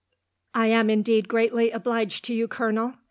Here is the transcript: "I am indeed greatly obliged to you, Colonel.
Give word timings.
"I 0.55 0.65
am 0.65 0.89
indeed 0.89 1.27
greatly 1.27 1.69
obliged 1.69 2.25
to 2.25 2.33
you, 2.33 2.47
Colonel. 2.47 2.95